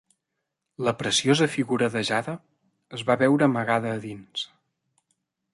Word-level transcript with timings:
La 0.87 0.93
preciosa 1.01 1.49
figura 1.57 1.91
de 1.97 2.03
jade 2.11 2.37
es 2.99 3.07
va 3.11 3.19
veure 3.25 3.49
amagada 3.53 3.97
a 3.99 4.03
dins. 4.07 4.51